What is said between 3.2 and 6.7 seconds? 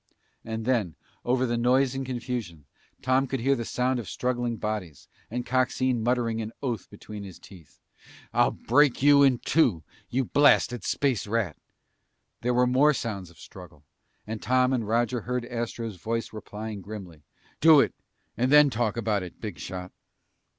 could hear the sound of struggling bodies and Coxine muttering an